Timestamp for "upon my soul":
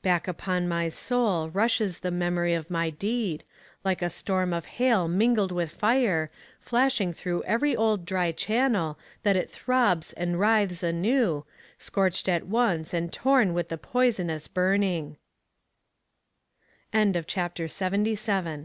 0.28-1.50